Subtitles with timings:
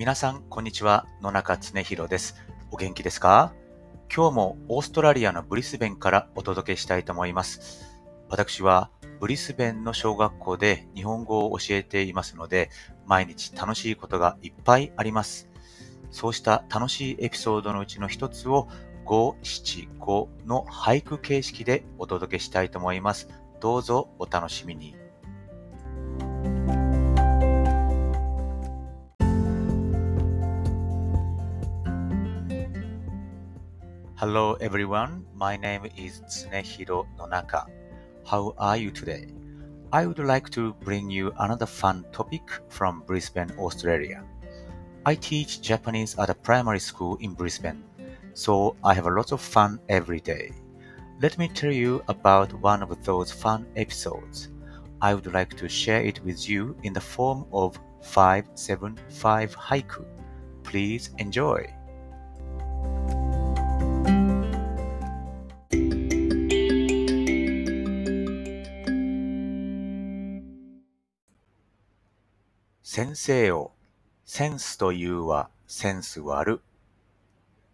[0.00, 1.04] 皆さん、こんにちは。
[1.20, 2.34] 野中恒弘です。
[2.70, 3.52] お元気ですか？
[4.10, 7.84] 今日もオーストラリアのブリスベンからお届けしたいと思います。
[8.30, 8.88] 私は
[9.20, 12.70] ブリスベンの小学校で日本語を教えていますので、
[13.04, 15.50] 毎日楽しいことがいっぱいあります。
[16.10, 18.68] そうした楽しいエピソードのうちの一つを
[19.04, 23.28] 5、7、5の俳句形式でお届けしたいと思います。
[23.60, 24.96] どうぞお楽しみに。
[34.20, 37.64] Hello everyone, my name is Tsunehiro Nonaka.
[38.26, 39.32] How are you today?
[39.94, 44.22] I would like to bring you another fun topic from Brisbane, Australia.
[45.06, 47.82] I teach Japanese at a primary school in Brisbane,
[48.34, 50.52] so I have a lot of fun every day.
[51.22, 54.50] Let me tell you about one of those fun episodes.
[55.00, 60.04] I would like to share it with you in the form of 575 haiku.
[60.62, 61.79] Please enjoy.
[73.02, 73.72] 先生よ、
[74.26, 76.60] センスというはセンス悪。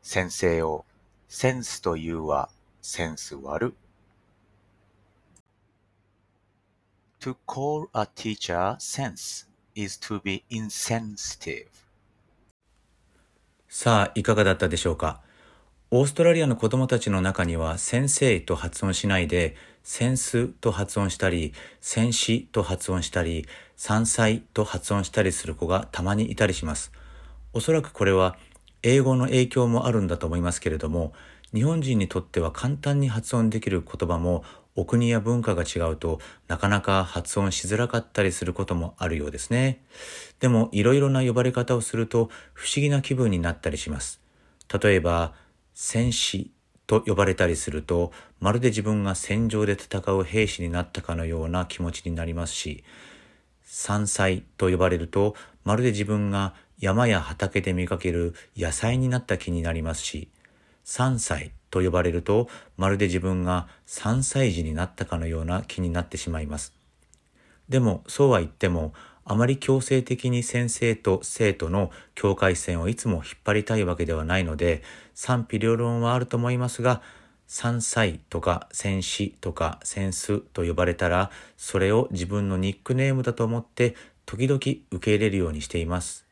[0.00, 0.86] 先生よ、
[1.28, 2.48] センスというは
[2.80, 3.74] センス悪。
[7.20, 11.66] To call a teacher sense is to be insensitive.
[13.68, 15.20] さあ、いかがだったでしょうか？
[15.90, 23.46] オーストラリアの子供たちの中には先生と発音しないで、センスと発音したり、戦士と発音したり、
[23.82, 26.92] 山菜と発音したりする子がたまにいたりします。
[27.54, 28.36] おそらくこれは
[28.82, 31.14] 英語の影響もあるんだと思いますけれども、
[31.54, 34.44] 日本人にとっては簡単に発音できる言葉も
[34.76, 39.82] お国や文化が違うとなかなか発音しづらかったりすることもあるようですね。
[40.40, 44.20] でもいろいろな呼ばれ方をすると不思議な気分になったりします。
[44.70, 45.32] 例えば、
[45.72, 46.50] 戦士
[46.86, 52.84] と呼ばれたりすると、まるで自分が戦場で戦う兵士になったかのような気持ちになりますし、
[53.72, 60.28] 山菜と呼ばれると、まるで自分が山や畑で見かける野菜になった気になりますし、
[60.82, 66.74] 山菜と呼ばれると、まるで自分が3歳児になったかのような気になってしまいます。
[67.68, 68.92] でも、そうは言っても、
[69.24, 74.82] あまり強制的に先生と生徒の境界線をいつも引っ張りたいわけではないので
[75.14, 77.02] 賛否両論はあると思いますが
[77.52, 86.24] 山菜とか戦士とかセンスと呼ばれたらそれを自分のニックネームだと思って時々受け入れるようにしています。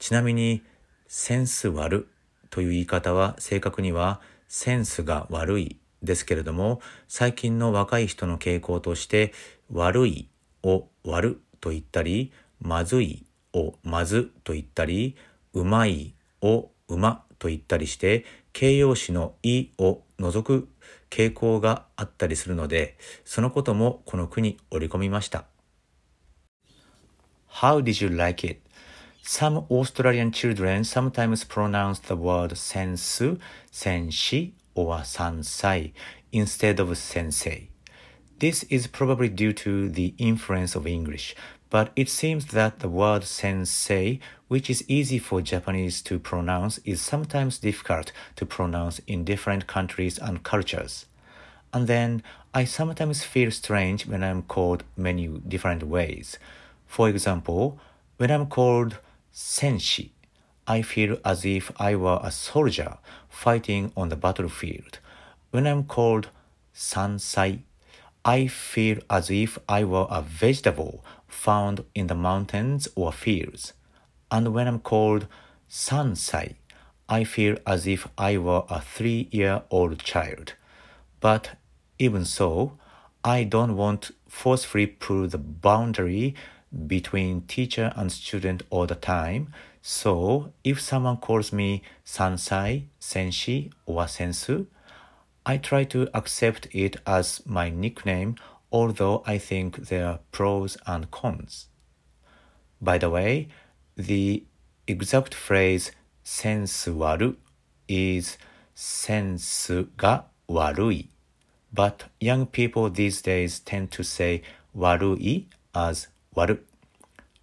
[0.00, 0.64] ちなみに
[1.06, 2.08] センス悪
[2.50, 9.32] という言い方は正確にはセンスが悪いですけれども最近の若い人の傾向として
[9.70, 10.28] 悪い
[10.64, 15.16] を悪と言ったり、まずいをまずと言ったり、
[15.54, 20.68] うまいをうまと言ったりして、形容詞のいを除く
[21.10, 25.44] 傾向があったりするので、そのこともこの句に織り込みました。
[27.50, 28.60] How did you like it?
[29.24, 33.38] Some Australian children sometimes pronounce the word sensu,
[33.70, 35.92] senshi, or sansai
[36.32, 37.71] instead of sensei.
[38.42, 41.36] This is probably due to the influence of English,
[41.70, 47.00] but it seems that the word sensei, which is easy for Japanese to pronounce, is
[47.00, 51.06] sometimes difficult to pronounce in different countries and cultures.
[51.72, 56.36] And then I sometimes feel strange when I'm called many different ways.
[56.84, 57.78] For example,
[58.16, 58.98] when I'm called
[59.32, 60.10] senshi,
[60.66, 62.98] I feel as if I were a soldier
[63.28, 64.98] fighting on the battlefield.
[65.52, 66.30] When I'm called
[66.74, 67.60] sansai,
[68.24, 73.72] I feel as if I were a vegetable found in the mountains or fields.
[74.30, 75.26] And when I'm called
[75.68, 76.54] sansai,
[77.08, 80.54] I feel as if I were a three year old child.
[81.20, 81.56] But
[81.98, 82.78] even so,
[83.24, 86.34] I don't want forcefully pull the boundary
[86.86, 89.52] between teacher and student all the time.
[89.82, 94.66] So if someone calls me sansai, senshi, or sensu,
[95.44, 98.36] I try to accept it as my nickname,
[98.70, 101.66] although I think there are pros and cons.
[102.80, 103.48] By the way,
[103.96, 104.44] the
[104.86, 105.90] exact phrase
[106.24, 107.36] sensuaru
[107.88, 108.38] is
[108.74, 111.08] sensu ga warui,
[111.72, 114.42] but young people these days tend to say
[114.76, 116.06] warui as
[116.36, 116.60] waru,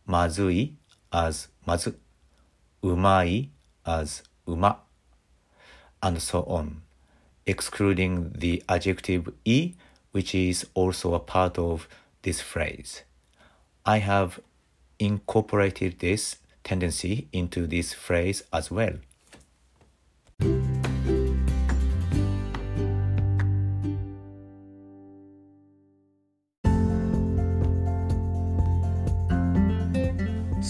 [0.08, 0.74] mazui
[1.12, 1.96] as mazu,
[2.82, 3.50] umai
[3.86, 4.78] as uma,
[6.02, 6.82] and so on
[7.49, 9.75] excluding the adjective e,
[10.13, 11.89] which is also a part of
[12.23, 13.03] this phrase.
[13.85, 14.41] I have
[14.99, 18.99] incorporated this tendency into this phrase as well.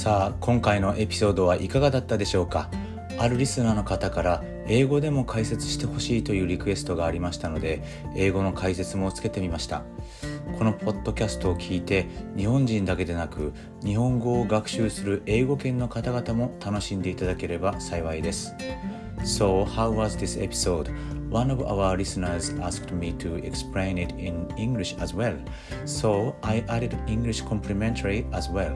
[0.04, 2.68] さあ今回のエピソードはいかがだったでしょうか
[3.16, 7.81] あるリスナーの方から 英語でも解説してほしいというリクエストがありましたので
[8.15, 9.83] 英語の解説もつけてみました
[10.57, 12.05] このポッドキャストを聞いて
[12.37, 13.51] 日本人だけでなく
[13.83, 18.53] 日本語を学習する英語圏の方々も楽しんでいただければ幸いです
[19.23, 20.89] So how was this episode?
[21.29, 25.35] One of our listeners asked me to explain it in English as well,
[25.85, 28.73] so I added English complimentary as well.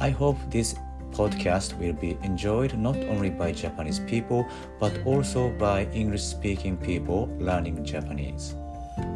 [0.00, 0.76] I hope this
[1.13, 4.45] podcast will be enjoyed not only by Japanese people
[4.79, 8.55] but also by English speaking people learning Japanese.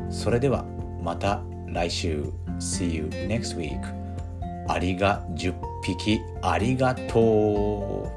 [0.09, 0.65] それでは
[1.01, 2.23] また来週
[2.59, 3.79] See you next week
[4.67, 5.53] ありが10
[5.83, 8.09] 匹ありがと